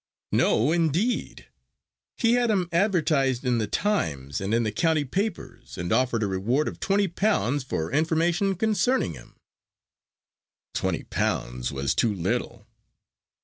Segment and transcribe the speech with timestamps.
[0.31, 1.45] "No, indeed!
[2.17, 6.25] he had him advertised in the Times and in the county papers, and offered a
[6.25, 9.35] reward of twenty pounds for information concerning him."
[10.73, 12.65] "Twenty pounds was too little."